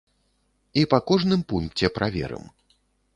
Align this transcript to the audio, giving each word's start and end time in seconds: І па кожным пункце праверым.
І 0.81 0.85
па 0.93 0.99
кожным 1.11 1.41
пункце 1.53 1.91
праверым. 1.99 2.49